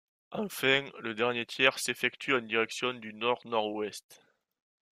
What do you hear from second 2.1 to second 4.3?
en direction du nord-nord-ouest.